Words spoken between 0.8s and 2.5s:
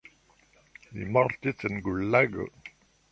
Li mortis en gulago.